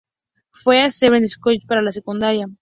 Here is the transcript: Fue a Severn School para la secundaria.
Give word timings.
Fue 0.49 0.81
a 0.81 0.89
Severn 0.89 1.27
School 1.27 1.59
para 1.67 1.83
la 1.83 1.91
secundaria. 1.91 2.47